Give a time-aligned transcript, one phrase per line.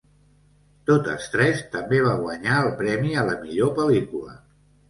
[0.89, 4.39] Totes tres també va guanyar el premi a la millor pel·lícula.